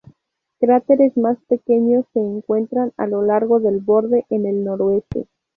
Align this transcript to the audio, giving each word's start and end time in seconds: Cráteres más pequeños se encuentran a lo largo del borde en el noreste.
Cráteres 0.59 1.15
más 1.15 1.37
pequeños 1.47 2.07
se 2.13 2.19
encuentran 2.21 2.91
a 2.97 3.05
lo 3.05 3.21
largo 3.21 3.59
del 3.59 3.81
borde 3.81 4.25
en 4.31 4.47
el 4.47 4.63
noreste. 4.63 5.27